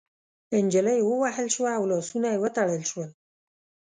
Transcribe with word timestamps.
نجلۍ 0.65 0.99
ووهل 1.03 1.47
شوه 1.55 1.69
او 1.77 1.83
لاسونه 1.91 2.27
يې 2.33 2.37
وتړل 2.43 2.81
شول. 2.91 3.09